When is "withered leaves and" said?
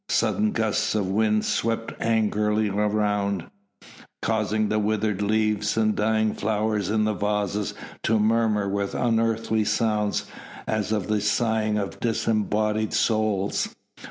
4.79-5.95